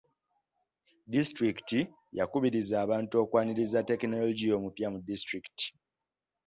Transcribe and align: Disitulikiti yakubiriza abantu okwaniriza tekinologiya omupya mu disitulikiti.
Disitulikiti 1.11 1.79
yakubiriza 2.17 2.75
abantu 2.85 3.13
okwaniriza 3.23 3.79
tekinologiya 3.89 4.53
omupya 4.59 4.87
mu 4.93 4.99
disitulikiti. 5.07 5.67